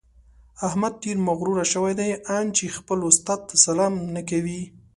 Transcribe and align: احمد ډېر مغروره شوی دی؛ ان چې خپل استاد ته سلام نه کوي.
احمد 0.67 0.93
ډېر 1.03 1.17
مغروره 1.27 1.65
شوی 1.73 1.93
دی؛ 1.99 2.11
ان 2.37 2.45
چې 2.57 2.75
خپل 2.77 2.99
استاد 3.09 3.39
ته 3.49 3.55
سلام 3.65 3.93
نه 4.15 4.21
کوي. 4.29 4.61